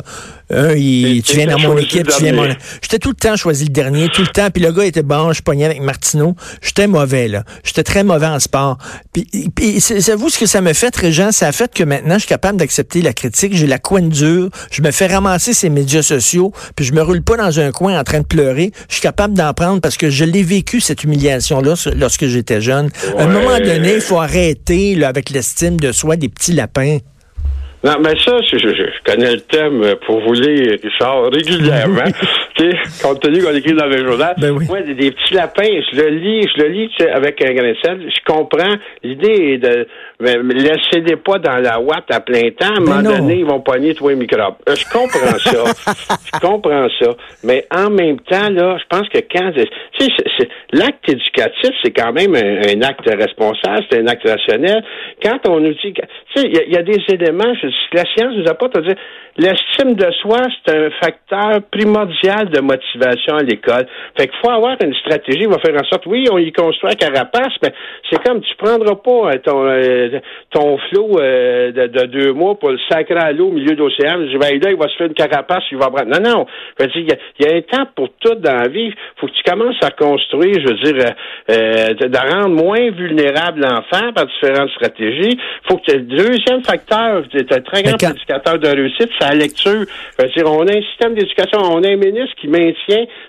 un, 0.54 0.74
il, 0.74 1.22
tu 1.22 1.36
viens 1.36 1.46
dans 1.46 1.58
mon 1.58 1.76
équipe, 1.76 2.08
tu 2.08 2.22
viens 2.22 2.32
mon... 2.32 2.48
J'étais 2.82 2.98
tout 2.98 3.10
le 3.10 3.14
temps 3.14 3.36
choisi 3.36 3.64
le 3.64 3.70
dernier, 3.70 4.08
tout 4.08 4.22
le 4.22 4.28
temps. 4.28 4.48
Puis 4.50 4.62
le 4.62 4.72
gars 4.72 4.84
était 4.84 5.02
bon, 5.02 5.32
je 5.32 5.42
pognais 5.42 5.64
avec 5.64 5.80
Martineau. 5.80 6.34
J'étais 6.62 6.86
mauvais, 6.86 7.28
là. 7.28 7.44
J'étais 7.64 7.82
très 7.82 8.04
mauvais 8.04 8.26
en 8.26 8.38
sport. 8.38 8.78
Puis, 9.12 9.26
puis 9.54 9.80
c'est 9.80 10.14
vous 10.14 10.28
ce 10.28 10.38
que 10.38 10.46
ça 10.46 10.60
me 10.60 10.72
fait, 10.72 10.94
Régent? 10.96 11.32
Ça 11.32 11.48
a 11.48 11.52
fait 11.52 11.72
que 11.72 11.84
maintenant, 11.84 12.14
je 12.14 12.20
suis 12.20 12.28
capable 12.28 12.58
d'accepter 12.58 13.02
la 13.02 13.12
critique. 13.12 13.54
J'ai 13.54 13.66
la 13.66 13.78
coin 13.78 14.02
dure. 14.02 14.48
Je 14.70 14.82
me 14.82 14.90
fais 14.90 15.06
ramasser 15.06 15.54
ces 15.54 15.70
médias 15.70 16.02
sociaux. 16.02 16.52
Puis 16.76 16.84
je 16.84 16.92
me 16.92 17.02
roule 17.02 17.22
pas 17.22 17.36
dans 17.36 17.60
un 17.60 17.72
coin 17.72 17.98
en 17.98 18.04
train 18.04 18.20
de 18.20 18.26
pleurer. 18.26 18.72
Je 18.88 18.94
suis 18.94 19.02
capable 19.02 19.34
d'en 19.34 19.52
prendre 19.54 19.80
parce 19.80 19.96
que 19.96 20.10
je 20.10 20.24
l'ai 20.24 20.42
vécu, 20.42 20.80
cette 20.80 21.04
humiliation-là, 21.04 21.74
lorsque 21.96 22.26
j'étais 22.26 22.60
jeune. 22.60 22.90
À 23.18 23.22
un 23.22 23.26
moment 23.26 23.58
donné, 23.58 23.94
il 23.94 24.00
faut 24.00 24.20
arrêter 24.20 24.94
là, 24.94 25.08
avec 25.08 25.30
l'estime 25.30 25.78
de 25.78 25.92
soi 25.92 26.16
des 26.16 26.28
petits 26.28 26.52
lapins. 26.52 26.98
Non, 27.84 27.96
mais 28.00 28.18
ça, 28.18 28.40
je, 28.40 28.56
je, 28.56 29.02
connais 29.04 29.32
le 29.32 29.40
thème 29.40 29.96
pour 30.06 30.20
vous 30.20 30.32
lire, 30.32 30.78
Richard, 30.82 31.24
régulièrement. 31.32 32.10
Compte 33.02 33.20
tenu 33.20 33.42
qu'on 33.42 33.54
écrit 33.54 33.74
dans 33.74 33.86
le 33.86 34.06
journal. 34.06 34.34
Ben 34.38 34.50
oui. 34.50 34.66
Moi, 34.68 34.82
des, 34.82 35.10
petits 35.10 35.34
lapins, 35.34 35.62
je 35.64 36.00
le 36.00 36.08
lis, 36.10 36.48
je 36.56 36.62
le 36.62 36.68
lis 36.68 36.90
avec 37.12 37.42
un 37.42 37.52
grain 37.52 37.70
de 37.70 37.76
sel. 37.82 38.08
Je 38.08 38.32
comprends. 38.32 38.74
L'idée 39.02 39.54
est 39.54 39.58
de 39.58 39.86
mais, 40.20 40.36
laissez-les 40.42 41.16
pas 41.16 41.38
dans 41.38 41.58
la 41.58 41.80
ouate 41.80 42.10
à 42.10 42.20
plein 42.20 42.50
temps. 42.50 42.66
À 42.66 42.80
un 42.80 42.84
ben 42.84 43.02
moment 43.02 43.02
donné, 43.02 43.38
ils 43.38 43.44
vont 43.44 43.60
pogner 43.60 43.94
tous 43.94 44.08
les 44.08 44.14
microbes. 44.14 44.54
Euh, 44.68 44.74
je 44.76 44.84
comprends 44.84 45.38
ça. 45.38 45.64
je 46.34 46.40
comprends 46.40 46.88
ça. 47.00 47.10
Mais 47.42 47.66
en 47.74 47.90
même 47.90 48.20
temps, 48.20 48.48
là, 48.50 48.78
je 48.78 48.84
pense 48.88 49.08
que 49.08 49.18
quand... 49.18 49.50
Tu 49.52 50.06
sais, 50.06 50.48
l'acte 50.72 51.08
éducatif, 51.08 51.70
c'est 51.82 51.90
quand 51.90 52.12
même 52.12 52.34
un, 52.34 52.82
acte 52.82 53.06
responsable, 53.06 53.84
c'est 53.90 53.98
un 53.98 54.06
acte 54.06 54.26
rationnel. 54.28 54.84
Quand 55.22 55.48
on 55.48 55.60
nous 55.60 55.74
dit... 55.74 55.92
Tu 55.92 56.02
sais, 56.36 56.48
il 56.48 56.72
y, 56.72 56.76
a 56.76 56.82
des 56.82 57.02
éléments... 57.08 57.52
la 57.92 58.04
science 58.04 58.36
nous 58.36 58.48
apporte 58.48 58.78
à 58.78 58.82
dire 58.82 58.96
l'estime 59.36 59.94
de 59.94 60.10
soi, 60.22 60.38
c'est 60.64 60.76
un 60.76 60.90
facteur 61.02 61.62
primordial 61.70 62.48
de 62.50 62.60
motivation 62.60 63.36
à 63.36 63.42
l'école. 63.42 63.86
Fait 64.16 64.28
qu'il 64.28 64.38
faut 64.42 64.50
avoir 64.50 64.76
une 64.82 64.94
stratégie, 64.94 65.42
il 65.42 65.48
va 65.48 65.58
faire 65.58 65.74
en 65.74 65.84
sorte, 65.84 66.06
oui, 66.06 66.26
on 66.30 66.38
y 66.38 66.52
construit 66.52 66.92
un 66.92 66.94
carapace, 66.94 67.52
mais 67.62 67.72
c'est 68.10 68.22
comme 68.22 68.40
tu 68.40 68.54
prendras 68.56 68.94
pas 68.96 69.30
euh, 69.30 69.38
ton, 69.42 69.66
euh, 69.66 70.20
ton 70.50 70.78
flot 70.88 71.18
euh, 71.18 71.72
de, 71.72 72.06
deux 72.06 72.32
mois 72.32 72.58
pour 72.58 72.70
le 72.70 72.78
sacrer 72.88 73.16
à 73.16 73.32
l'eau 73.32 73.48
au 73.48 73.52
milieu 73.52 73.74
de 73.74 73.80
l'océan. 73.80 74.18
Je 74.30 74.38
vais 74.38 74.58
là, 74.58 74.70
il 74.70 74.76
va 74.76 74.88
se 74.88 74.96
faire 74.96 75.08
une 75.08 75.14
carapace, 75.14 75.64
il 75.70 75.78
va 75.78 75.90
prendre. 75.90 76.10
Non, 76.10 76.30
non. 76.30 76.46
Il 76.94 77.08
y, 77.40 77.46
a 77.46 77.56
un 77.56 77.60
temps 77.62 77.88
pour 77.96 78.10
tout 78.20 78.34
dans 78.36 78.54
la 78.54 78.68
vie. 78.68 78.92
faut 79.16 79.26
que 79.26 79.32
tu 79.32 79.42
commences 79.42 79.82
à 79.82 79.90
construire, 79.90 80.54
je 80.54 80.68
veux 80.68 80.92
dire, 80.92 81.14
de 81.48 82.32
rendre 82.32 82.62
moins 82.62 82.90
vulnérable 82.90 83.60
l'enfant 83.60 84.12
par 84.12 84.26
différentes 84.26 84.70
stratégies. 84.70 85.38
faut 85.68 85.78
que 85.78 85.92
le 85.92 86.02
deuxième 86.02 86.62
facteur, 86.64 87.24
tu 87.30 87.38
un 87.38 87.60
très 87.60 87.82
grand 87.82 88.02
indicateur 88.02 88.58
de 88.58 88.68
réussite, 88.68 89.10
la 89.28 89.34
lecture. 89.34 89.86
dire, 90.18 90.46
on 90.46 90.66
a 90.66 90.72
un 90.72 90.82
système 90.82 91.14
d'éducation, 91.14 91.58
on 91.60 91.82
a 91.82 91.88
un 91.88 91.96
ministre 91.96 92.34
qui 92.40 92.48
maintient 92.48 92.74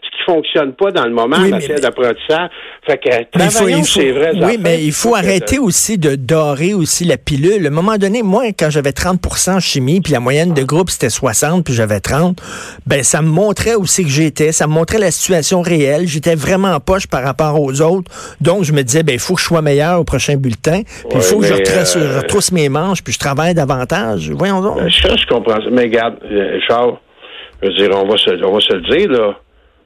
ce 0.02 0.10
qui 0.18 0.24
fonctionne 0.26 0.74
pas 0.74 0.92
dans 0.92 1.06
le 1.06 1.12
moment 1.12 1.38
en 1.38 1.48
matière 1.50 1.80
d'apprentissage. 1.80 2.50
Fait 2.86 2.98
que 2.98 3.38
travaillons, 3.38 3.84
c'est 3.84 4.12
vrai. 4.12 4.32
Oui, 4.42 4.58
mais 4.60 4.84
il 4.84 4.92
faut 4.92 5.16
arrêter 5.16 5.60
aussi 5.60 5.98
de 5.98 6.16
dorer 6.16 6.74
aussi 6.74 7.04
la 7.04 7.18
pilule. 7.18 7.66
À 7.66 7.70
un 7.70 7.72
moment 7.72 7.98
donné, 7.98 8.22
moi, 8.22 8.44
quand 8.58 8.70
j'avais 8.70 8.92
30 8.92 9.20
en 9.48 9.60
chimie, 9.60 10.02
puis 10.02 10.14
la 10.14 10.20
moyenne 10.20 10.54
de 10.54 10.64
groupe, 10.64 10.90
c'était 10.90 11.10
60, 11.10 11.64
puis 11.64 11.74
j'avais 11.74 12.00
30, 12.00 12.42
ben 12.86 13.04
ça 13.04 13.22
me 13.22 13.28
montrait 13.28 13.76
aussi 13.76 14.04
que 14.04 14.10
j'étais, 14.10 14.52
ça 14.52 14.68
me 14.68 14.74
montrait 14.74 15.00
la 15.00 15.12
situation 15.12 15.62
réelle. 15.62 16.08
J'étais 16.08 16.36
vraiment 16.36 16.70
en 16.70 16.80
poche 16.80 17.08
par 17.08 17.24
rapport 17.24 17.60
aux 17.62 17.82
autres. 17.82 18.12
Donc, 18.42 18.64
je 18.64 18.74
me 18.74 18.84
disais, 18.84 19.04
ben 19.04 19.14
il 19.14 19.20
faut 19.20 19.36
que 19.36 19.42
je 19.42 19.46
sois 19.46 19.62
meilleur 19.62 20.00
au 20.00 20.04
prochain 20.04 20.36
bulletin, 20.36 20.82
puis 21.10 21.18
il 21.18 21.22
faut 21.22 21.40
que 21.40 21.48
je 21.48 21.54
euh, 21.54 22.20
retrousse, 22.20 22.52
mes 22.52 22.70
manches, 22.70 23.04
puis 23.04 23.14
je 23.14 23.20
travaille 23.20 23.54
davantage. 23.54 24.30
Voyons 24.32 24.62
donc. 24.62 24.78
Ben, 24.78 24.90
ça, 24.90 25.16
je 25.16 25.26
comprends. 25.28 25.60
Mais 25.72 25.85
regarde, 25.86 26.16
euh, 26.24 26.60
Charles, 26.68 26.96
je 27.62 27.68
veux 27.68 27.74
dire, 27.74 27.90
on 27.94 28.08
va 28.08 28.18
se, 28.18 28.44
on 28.44 28.54
va 28.54 28.60
se 28.60 28.74
le 28.74 28.82
dire, 28.82 29.10
là. 29.10 29.36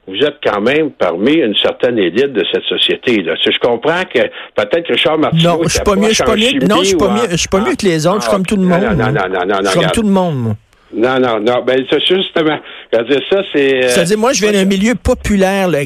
Vous 0.06 0.16
êtes 0.16 0.38
quand 0.42 0.60
même 0.60 0.90
parmi 0.90 1.34
une 1.34 1.54
certaine 1.54 1.96
élite 1.98 2.32
de 2.32 2.44
cette 2.52 2.64
société. 2.64 3.22
Là. 3.22 3.34
Je 3.44 3.58
comprends 3.60 4.02
que 4.12 4.18
peut-être 4.56 4.88
que 4.88 4.96
Charles 4.96 5.20
Martineau. 5.20 5.58
Non, 5.58 5.62
je 5.62 5.68
suis 5.68 5.80
pas 5.80 5.94
mieux, 5.94 6.08
je 6.08 6.14
suis 6.14 6.24
pas 6.24 6.36
mieux. 6.36 6.66
Non, 6.66 6.78
je 6.78 6.84
suis 6.84 6.96
pas 6.96 7.10
mieux. 7.10 7.28
Je 7.30 7.36
suis 7.36 7.48
pas 7.48 7.60
mieux 7.60 7.76
que 7.76 7.86
les 7.86 8.06
autres. 8.08 8.16
je 8.16 8.22
suis 8.22 8.30
comme 8.30 8.46
tout 8.46 8.56
le 8.56 8.62
monde. 8.62 8.80
Non, 8.80 8.90
non, 8.90 9.12
non, 9.12 9.28
non, 9.28 9.46
non. 9.46 9.56
Je 9.62 9.68
suis 9.68 9.80
comme 9.80 9.90
tout 9.90 10.02
le 10.02 10.08
monde. 10.08 10.56
Non, 10.92 11.20
non, 11.20 11.38
non. 11.40 11.62
Ben, 11.64 11.84
c'est 11.88 12.04
justement. 12.04 12.58
Dire 12.92 13.20
ça, 13.30 13.42
c'est. 13.52 13.82
C'est-à-dire, 13.88 14.18
moi, 14.18 14.32
je 14.32 14.42
viens 14.42 14.52
d'un 14.52 14.64
milieu 14.64 14.94
populaire, 14.96 15.68
là, 15.68 15.78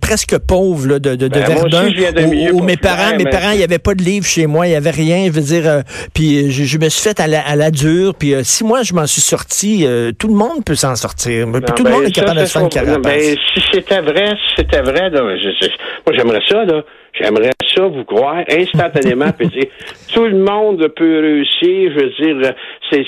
presque 0.00 0.38
pauvre, 0.38 0.88
là, 0.88 0.98
de, 0.98 1.14
de, 1.16 1.28
ben, 1.28 1.40
Verdun. 1.40 1.54
Moi 1.54 1.80
aussi, 1.84 1.94
je 1.94 2.00
viens 2.00 2.12
d'un 2.12 2.26
milieu 2.26 2.52
où, 2.52 2.62
mes 2.62 2.76
parents, 2.76 3.16
mes 3.16 3.24
parents, 3.24 3.52
il 3.52 3.58
n'y 3.58 3.64
avait 3.64 3.78
pas 3.78 3.94
de 3.94 4.02
livre 4.02 4.26
chez 4.26 4.46
moi, 4.46 4.66
il 4.66 4.70
n'y 4.70 4.76
avait 4.76 4.90
rien. 4.90 5.26
Je 5.26 5.32
veux 5.32 5.40
dire, 5.40 5.66
euh, 5.66 5.80
puis 6.14 6.50
je, 6.50 6.78
me 6.78 6.88
suis 6.90 7.02
fait 7.02 7.18
à 7.18 7.26
la, 7.26 7.40
à 7.40 7.56
la 7.56 7.70
dure. 7.70 8.14
Puis 8.14 8.34
euh, 8.34 8.42
si 8.42 8.62
moi, 8.64 8.82
je 8.82 8.92
m'en 8.92 9.06
suis 9.06 9.22
sorti, 9.22 9.86
euh, 9.86 10.12
tout 10.18 10.28
le 10.28 10.34
monde 10.34 10.64
peut 10.66 10.74
s'en 10.74 10.96
sortir. 10.96 11.46
tout 11.46 11.84
le 11.84 11.90
monde 11.90 12.02
ben, 12.02 12.08
est 12.08 12.14
capable 12.14 12.40
de 12.40 12.44
se 12.44 12.52
faire 12.52 12.62
une 12.62 12.68
carapace. 12.68 13.02
Ben, 13.02 13.36
si 13.54 13.62
c'était 13.72 14.00
vrai, 14.00 14.30
si 14.30 14.54
c'était 14.58 14.82
vrai, 14.82 15.08
là, 15.08 15.22
moi, 15.22 16.14
j'aimerais 16.14 16.42
ça, 16.46 16.64
là. 16.64 16.82
J'aimerais 17.14 17.50
ça 17.74 17.86
vous 17.86 18.04
croire 18.04 18.42
instantanément, 18.48 19.32
puis 19.36 19.48
dire 19.48 19.66
tout 20.14 20.24
le 20.24 20.38
monde 20.38 20.86
peut 20.96 21.20
réussir. 21.20 21.92
Je 21.92 22.00
veux 22.00 22.38
dire, 22.40 22.54
c'est 22.90 23.04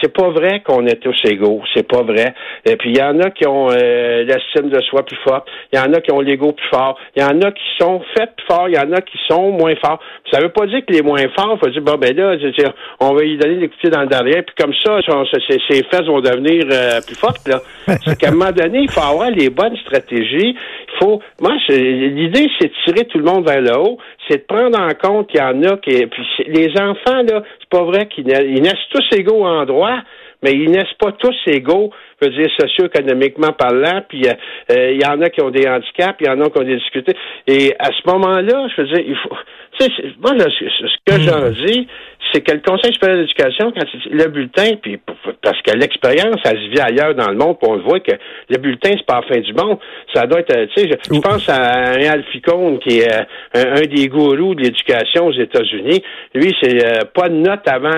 c'est 0.00 0.12
pas 0.12 0.28
vrai 0.30 0.60
qu'on 0.60 0.86
est 0.86 1.00
tous 1.00 1.16
égaux. 1.24 1.62
C'est 1.74 1.86
pas 1.86 2.02
vrai. 2.02 2.34
Et 2.64 2.76
puis 2.76 2.90
il 2.90 2.98
y 2.98 3.02
en 3.02 3.20
a 3.20 3.30
qui 3.30 3.46
ont 3.46 3.70
euh, 3.70 4.24
l'estime 4.24 4.70
de 4.70 4.80
soi 4.82 5.04
plus 5.04 5.18
forte. 5.26 5.48
Il 5.72 5.78
y 5.78 5.82
en 5.82 5.92
a 5.92 6.00
qui 6.00 6.12
ont 6.12 6.20
l'ego 6.20 6.52
plus 6.52 6.68
fort. 6.68 6.98
Il 7.16 7.22
y 7.22 7.24
en 7.24 7.40
a 7.42 7.50
qui 7.50 7.62
sont 7.78 8.02
faits 8.16 8.30
plus 8.36 8.46
forts. 8.46 8.68
Il 8.68 8.74
y 8.74 8.78
en 8.78 8.92
a 8.92 9.00
qui 9.00 9.18
sont 9.28 9.50
moins 9.52 9.74
forts. 9.76 10.00
Ça 10.32 10.40
veut 10.40 10.50
pas 10.50 10.66
dire 10.66 10.84
que 10.86 10.92
les 10.92 11.02
moins 11.02 11.28
forts, 11.36 11.58
faut 11.60 11.70
dire 11.70 11.82
bon 11.82 11.96
ben 11.96 12.16
là, 12.16 12.36
dire, 12.36 12.72
on 13.00 13.14
va 13.14 13.22
lui 13.22 13.36
donner 13.38 13.56
des 13.56 13.68
coups 13.68 13.90
dans 13.90 14.02
le 14.02 14.08
derrière. 14.08 14.42
Puis 14.44 14.54
comme 14.58 14.74
ça, 14.84 15.00
ses, 15.48 15.82
fesses 15.84 16.06
vont 16.06 16.20
devenir 16.20 16.64
euh, 16.70 17.00
plus 17.06 17.16
fortes. 17.16 17.46
Là. 17.46 17.60
c'est 18.04 18.18
qu'à 18.18 18.28
un 18.28 18.32
moment 18.32 18.52
donné, 18.52 18.80
il 18.80 18.90
faut 18.90 19.00
avoir 19.00 19.30
les 19.30 19.50
bonnes 19.50 19.76
stratégies. 19.78 20.56
Faut. 21.00 21.20
Moi, 21.40 21.52
l'idée, 21.68 22.48
c'est 22.58 22.68
de 22.68 22.74
tirer 22.84 23.04
tout 23.06 23.18
le 23.18 23.24
monde 23.24 23.46
vers 23.46 23.60
le 23.60 23.78
haut. 23.78 23.98
C'est 24.28 24.38
de 24.38 24.44
prendre 24.46 24.78
en 24.78 24.90
compte 24.90 25.28
qu'il 25.28 25.40
y 25.40 25.42
en 25.42 25.62
a 25.62 25.76
qui. 25.78 26.06
Puis 26.06 26.24
les 26.46 26.70
enfants 26.80 27.22
là, 27.22 27.42
c'est 27.60 27.68
pas 27.70 27.84
vrai 27.84 28.06
qu'ils 28.06 28.26
naissent 28.26 28.88
tous 28.90 29.16
égaux 29.16 29.44
en 29.44 29.64
droit 29.64 29.98
mais 30.44 30.52
ils 30.52 30.70
naissent 30.70 30.94
pas 31.00 31.12
tous 31.12 31.34
égaux, 31.46 31.90
je 32.20 32.28
veux 32.28 32.34
dire, 32.34 32.48
socio-économiquement 32.60 33.52
parlant, 33.52 34.02
puis 34.06 34.26
euh, 34.26 34.32
euh, 34.70 34.92
il 34.92 35.02
y 35.02 35.06
en 35.06 35.20
a 35.22 35.30
qui 35.30 35.40
ont 35.40 35.50
des 35.50 35.66
handicaps, 35.66 36.16
il 36.20 36.26
y 36.26 36.30
en 36.30 36.40
a 36.40 36.50
qui 36.50 36.58
ont 36.58 36.64
des 36.64 36.76
difficultés. 36.76 37.16
Et 37.46 37.74
à 37.78 37.86
ce 37.86 38.10
moment-là, 38.10 38.68
je 38.76 38.82
veux 38.82 38.88
dire, 38.88 39.04
il 39.08 39.16
faut... 39.16 39.34
Tu 39.78 39.86
sais, 39.86 39.90
moi, 40.20 40.32
ce 40.38 40.96
que 41.04 41.18
hmm. 41.18 41.22
j'en 41.22 41.66
dis, 41.66 41.88
c'est 42.32 42.40
que 42.40 42.52
le 42.52 42.60
Conseil 42.60 42.92
supérieur 42.92 43.18
d'éducation, 43.20 43.72
quand 43.72 43.84
le 44.10 44.28
bulletin, 44.28 44.76
puis 44.82 44.98
parce 45.42 45.60
que 45.62 45.76
l'expérience, 45.76 46.36
elle 46.44 46.58
se 46.58 46.70
vit 46.70 46.80
ailleurs 46.80 47.14
dans 47.14 47.30
le 47.30 47.36
monde, 47.36 47.56
puis 47.60 47.70
on 47.70 47.74
le 47.76 47.82
voit 47.82 48.00
que 48.00 48.12
le 48.48 48.58
bulletin, 48.58 48.90
c'est 48.96 49.06
pas 49.06 49.20
la 49.20 49.34
fin 49.34 49.40
du 49.40 49.52
monde. 49.52 49.78
Ça 50.12 50.26
doit 50.26 50.40
être, 50.40 50.56
euh, 50.56 50.66
tu 50.74 50.82
sais, 50.82 50.90
je, 50.90 51.20
pense 51.20 51.48
à 51.48 51.92
un 51.92 52.10
Alficone 52.10 52.78
qui 52.80 53.00
est 53.00 53.12
euh, 53.12 53.76
un, 53.76 53.80
des 53.82 54.08
gourous 54.08 54.54
de 54.54 54.62
l'éducation 54.62 55.26
aux 55.26 55.32
États-Unis. 55.32 56.02
Lui, 56.34 56.54
c'est 56.60 56.84
euh, 56.84 57.00
pas 57.14 57.28
de 57.28 57.34
note 57.34 57.66
avant 57.66 57.88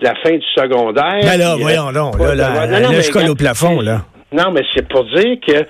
la 0.00 0.14
fin 0.22 0.36
du 0.36 0.46
secondaire. 0.54 1.20
Ben 1.22 1.38
là, 1.48 1.56
voyons 1.60 1.92
donc, 1.92 2.18
là, 2.18 2.34
là, 2.34 3.30
au 3.30 3.34
plafond, 3.34 3.80
là. 3.80 4.02
Non, 4.32 4.50
mais 4.52 4.62
c'est 4.74 4.86
pour 4.88 5.04
dire 5.04 5.36
que 5.46 5.64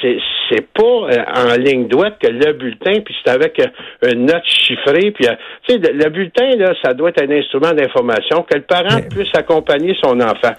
c'est 0.00 0.18
c'est 0.50 0.66
pas 0.72 0.82
euh, 0.82 1.24
en 1.34 1.56
ligne 1.56 1.86
droite 1.86 2.16
que 2.20 2.26
le 2.26 2.52
bulletin, 2.52 3.00
puis 3.04 3.14
c'est 3.24 3.30
avec 3.30 3.58
euh, 3.60 4.10
une 4.12 4.26
note 4.26 4.42
chiffrée, 4.44 5.12
puis 5.12 5.26
euh, 5.26 5.34
tu 5.66 5.74
sais, 5.74 5.92
le, 5.92 6.10
bulletin 6.10 6.56
là, 6.56 6.74
ça 6.82 6.92
doit 6.92 7.10
être 7.10 7.22
un 7.22 7.30
instrument 7.30 7.72
d'information 7.72 8.42
que 8.42 8.56
le 8.56 8.62
parent 8.62 9.00
puisse 9.08 9.32
accompagner 9.34 9.96
son 10.02 10.20
enfant. 10.20 10.52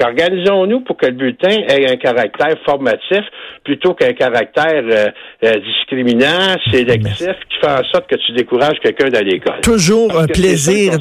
Organisons-nous 0.00 0.80
pour 0.80 0.96
que 0.96 1.06
le 1.06 1.12
bulletin 1.12 1.50
ait 1.68 1.90
un 1.90 1.96
caractère 1.96 2.56
formatif 2.64 3.20
plutôt 3.62 3.94
qu'un 3.94 4.12
caractère 4.12 5.12
discriminant, 5.42 6.56
sélectif, 6.70 7.28
qui 7.50 7.58
fait 7.60 7.70
en 7.70 7.84
sorte 7.92 8.08
que 8.08 8.16
tu 8.16 8.32
décourages 8.32 8.78
quelqu'un 8.82 9.10
d'aller 9.10 9.32
à 9.32 9.34
l'école. 9.34 9.60
Toujours 9.62 10.18
un 10.18 10.26
plaisir. 10.26 10.94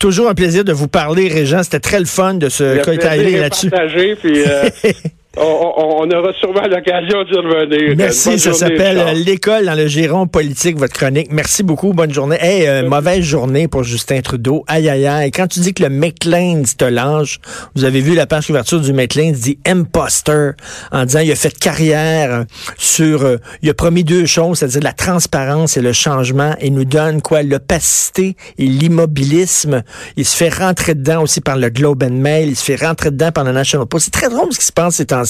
Toujours 0.00 0.28
un 0.28 0.34
plaisir 0.34 0.64
de 0.64 0.72
vous 0.72 0.88
parler, 0.88 1.28
Régent. 1.28 1.62
C'était 1.62 1.78
très 1.78 2.00
le 2.00 2.04
fun 2.04 2.34
de 2.34 2.48
se 2.48 2.82
coïtailler 2.84 3.38
là-dessus. 3.38 3.70
On, 5.38 6.10
aura 6.10 6.32
sûrement 6.40 6.66
l'occasion 6.66 7.24
d'y 7.24 7.36
revenir. 7.36 7.94
Merci, 7.96 8.38
ça 8.38 8.54
s'appelle 8.54 9.22
L'école 9.24 9.66
dans 9.66 9.74
le 9.74 9.86
giron 9.86 10.26
politique, 10.26 10.78
votre 10.78 10.94
chronique. 10.94 11.28
Merci 11.30 11.62
beaucoup, 11.62 11.92
bonne 11.92 12.12
journée. 12.12 12.38
Hey, 12.40 12.66
euh, 12.66 12.88
mauvaise 12.88 13.22
journée 13.22 13.68
pour 13.68 13.82
Justin 13.82 14.20
Trudeau. 14.22 14.64
Aïe, 14.66 14.88
aïe, 14.88 15.06
aïe. 15.06 15.30
Quand 15.30 15.46
tu 15.46 15.60
dis 15.60 15.74
que 15.74 15.82
le 15.82 15.90
McLean 15.90 16.62
te 16.78 16.84
lâche, 16.86 17.40
vous 17.74 17.84
avez 17.84 18.00
vu 18.00 18.14
la 18.14 18.26
page 18.26 18.46
couverture 18.46 18.80
du 18.80 18.94
McLean 18.94 19.32
dit 19.32 19.58
imposter 19.66 20.52
en 20.90 21.04
disant 21.04 21.20
il 21.20 21.30
a 21.30 21.36
fait 21.36 21.56
carrière 21.58 22.44
sur, 22.78 23.22
euh, 23.24 23.36
il 23.60 23.68
a 23.68 23.74
promis 23.74 24.04
deux 24.04 24.24
choses, 24.24 24.58
c'est-à-dire 24.60 24.82
la 24.82 24.92
transparence 24.92 25.76
et 25.76 25.82
le 25.82 25.92
changement 25.92 26.54
et 26.60 26.70
nous 26.70 26.86
donne 26.86 27.20
quoi, 27.20 27.42
l'opacité 27.42 28.36
et 28.58 28.64
l'immobilisme. 28.64 29.82
Il 30.16 30.24
se 30.24 30.36
fait 30.36 30.54
rentrer 30.54 30.94
dedans 30.94 31.22
aussi 31.22 31.42
par 31.42 31.56
le 31.56 31.68
Globe 31.68 32.02
and 32.02 32.14
Mail, 32.14 32.48
il 32.48 32.56
se 32.56 32.64
fait 32.64 32.82
rentrer 32.82 33.10
dedans 33.10 33.32
par 33.32 33.44
le 33.44 33.52
National 33.52 33.86
Post. 33.86 34.06
C'est 34.06 34.18
très 34.18 34.30
drôle 34.30 34.52
ce 34.52 34.58
qui 34.58 34.66
se 34.66 34.72
passe 34.72 34.96
ces 34.96 35.06
temps 35.06 35.25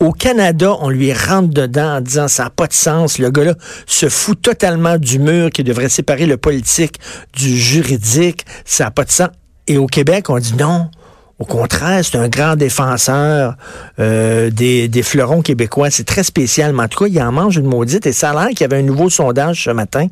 au 0.00 0.12
Canada, 0.12 0.74
on 0.80 0.88
lui 0.88 1.12
rentre 1.12 1.48
dedans 1.48 1.96
en 1.96 2.00
disant 2.00 2.28
ça 2.28 2.44
n'a 2.44 2.50
pas 2.50 2.66
de 2.66 2.72
sens. 2.72 3.18
Le 3.18 3.30
gars-là 3.30 3.54
se 3.86 4.08
fout 4.08 4.40
totalement 4.40 4.98
du 4.98 5.18
mur 5.18 5.50
qui 5.50 5.64
devrait 5.64 5.88
séparer 5.88 6.26
le 6.26 6.36
politique 6.36 6.98
du 7.34 7.56
juridique. 7.56 8.44
Ça 8.64 8.84
n'a 8.84 8.90
pas 8.90 9.04
de 9.04 9.10
sens. 9.10 9.28
Et 9.66 9.78
au 9.78 9.86
Québec, 9.86 10.30
on 10.30 10.38
dit 10.38 10.54
non. 10.54 10.90
Au 11.38 11.44
contraire, 11.44 12.04
c'est 12.04 12.18
un 12.18 12.28
grand 12.28 12.56
défenseur 12.56 13.54
euh, 14.00 14.50
des, 14.50 14.88
des, 14.88 15.02
fleurons 15.04 15.40
québécois. 15.40 15.88
C'est 15.88 16.06
très 16.06 16.24
spécial. 16.24 16.72
Mais 16.72 16.82
en 16.82 16.88
tout 16.88 17.04
cas, 17.04 17.08
il 17.08 17.22
en 17.22 17.30
mange 17.30 17.56
une 17.56 17.66
maudite. 17.66 18.06
Et 18.06 18.12
ça 18.12 18.30
a 18.30 18.34
l'air 18.34 18.48
qu'il 18.48 18.62
y 18.62 18.64
avait 18.64 18.78
un 18.78 18.82
nouveau 18.82 19.08
sondage 19.08 19.62
ce 19.64 19.70
matin. 19.70 20.08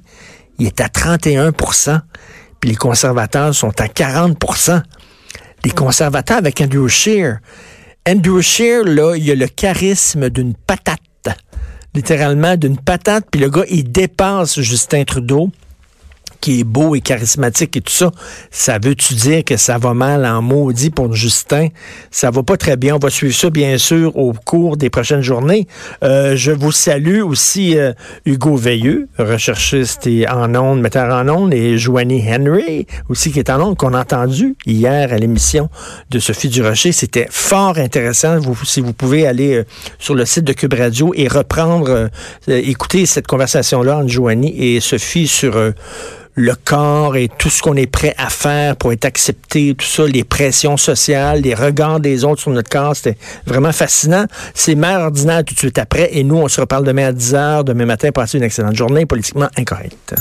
Il 0.58 0.66
est 0.66 0.80
à 0.80 0.86
31% 0.86 2.00
Puis 2.60 2.70
les 2.70 2.76
conservateurs 2.76 3.54
sont 3.54 3.80
à 3.80 3.86
40% 3.86 4.82
Les 5.64 5.70
conservateurs 5.70 6.38
avec 6.38 6.60
Andrew 6.60 6.88
Scheer, 6.88 7.38
Andrew 8.08 8.40
Scheer, 8.40 8.84
là, 8.84 9.16
il 9.16 9.28
a 9.32 9.34
le 9.34 9.48
charisme 9.48 10.30
d'une 10.30 10.54
patate. 10.54 11.00
Littéralement 11.92 12.56
d'une 12.56 12.78
patate. 12.78 13.26
Puis 13.32 13.40
le 13.40 13.50
gars, 13.50 13.64
il 13.68 13.90
dépasse 13.90 14.60
Justin 14.60 15.02
Trudeau 15.02 15.50
qui 16.40 16.60
est 16.60 16.64
beau 16.64 16.94
et 16.94 17.00
charismatique 17.00 17.76
et 17.76 17.80
tout 17.80 17.92
ça, 17.92 18.10
ça 18.50 18.78
veut-tu 18.78 19.14
dire 19.14 19.44
que 19.44 19.56
ça 19.56 19.78
va 19.78 19.94
mal 19.94 20.24
en 20.26 20.42
maudit 20.42 20.90
pour 20.90 21.12
Justin? 21.12 21.68
Ça 22.10 22.30
va 22.30 22.42
pas 22.42 22.56
très 22.56 22.76
bien. 22.76 22.96
On 22.96 22.98
va 22.98 23.10
suivre 23.10 23.34
ça, 23.34 23.50
bien 23.50 23.78
sûr, 23.78 24.16
au 24.16 24.32
cours 24.32 24.76
des 24.76 24.90
prochaines 24.90 25.22
journées. 25.22 25.66
Euh, 26.02 26.36
je 26.36 26.52
vous 26.52 26.72
salue 26.72 27.22
aussi 27.22 27.78
euh, 27.78 27.92
Hugo 28.24 28.56
Veilleux, 28.56 29.08
recherchiste 29.18 30.06
et 30.06 30.28
en 30.28 30.54
ondes, 30.54 30.80
metteur 30.80 31.12
en 31.14 31.28
ondes, 31.28 31.54
et 31.54 31.78
Joanie 31.78 32.24
Henry, 32.28 32.86
aussi 33.08 33.32
qui 33.32 33.38
est 33.38 33.50
en 33.50 33.60
ondes, 33.60 33.76
qu'on 33.76 33.94
a 33.94 34.00
entendu 34.00 34.56
hier 34.66 35.12
à 35.12 35.16
l'émission 35.16 35.68
de 36.10 36.18
Sophie 36.18 36.48
Durocher. 36.48 36.92
C'était 36.92 37.28
fort 37.30 37.78
intéressant. 37.78 38.38
Vous, 38.38 38.56
si 38.64 38.80
vous 38.80 38.92
pouvez 38.92 39.26
aller 39.26 39.56
euh, 39.56 39.64
sur 39.98 40.14
le 40.14 40.24
site 40.24 40.44
de 40.44 40.52
Cube 40.52 40.74
Radio 40.74 41.12
et 41.14 41.28
reprendre, 41.28 42.10
écouter 42.46 43.06
cette 43.06 43.26
conversation-là 43.26 43.98
entre 43.98 44.08
Joanie 44.08 44.54
et 44.56 44.80
Sophie 44.80 45.26
sur 45.26 45.56
le 46.36 46.54
corps 46.54 47.16
et 47.16 47.28
tout 47.38 47.50
ce 47.50 47.62
qu'on 47.62 47.74
est 47.74 47.90
prêt 47.90 48.14
à 48.18 48.28
faire 48.28 48.76
pour 48.76 48.92
être 48.92 49.06
accepté, 49.06 49.74
tout 49.74 49.86
ça, 49.86 50.06
les 50.06 50.22
pressions 50.22 50.76
sociales, 50.76 51.40
les 51.40 51.54
regards 51.54 51.98
des 51.98 52.24
autres 52.24 52.42
sur 52.42 52.50
notre 52.50 52.68
corps, 52.68 52.94
c'était 52.94 53.16
vraiment 53.46 53.72
fascinant. 53.72 54.26
C'est 54.54 54.74
mère 54.74 55.00
ordinaire 55.00 55.44
tout 55.44 55.54
de 55.54 55.58
suite 55.58 55.78
après 55.78 56.10
et 56.12 56.22
nous, 56.22 56.36
on 56.36 56.48
se 56.48 56.60
reparle 56.60 56.84
demain 56.84 57.08
à 57.08 57.12
10h, 57.12 57.64
demain 57.64 57.86
matin, 57.86 58.08
pour 58.12 58.22
passer 58.22 58.38
une 58.38 58.44
excellente 58.44 58.76
journée 58.76 59.06
politiquement 59.06 59.48
incorrecte. 59.56 60.14